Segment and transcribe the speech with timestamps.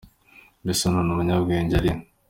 [0.63, 1.99] Mbese none umunyabwenge ari he?